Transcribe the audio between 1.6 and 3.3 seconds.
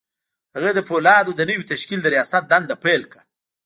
تشکيل د رياست دنده پيل کړه.